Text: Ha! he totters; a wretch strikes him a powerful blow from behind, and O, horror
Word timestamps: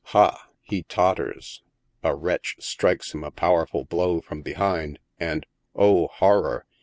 Ha! 0.05 0.49
he 0.63 0.81
totters; 0.81 1.61
a 2.01 2.15
wretch 2.15 2.55
strikes 2.57 3.13
him 3.13 3.23
a 3.23 3.29
powerful 3.29 3.83
blow 3.85 4.19
from 4.19 4.41
behind, 4.41 4.97
and 5.19 5.45
O, 5.75 6.07
horror 6.07 6.65